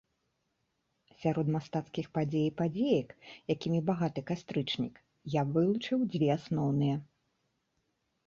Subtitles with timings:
[1.23, 3.09] Сярод мастацкіх падзей і падзеек,
[3.55, 4.95] якімі багаты кастрычнік,
[5.33, 6.95] я б вылучыў дзве асноўныя.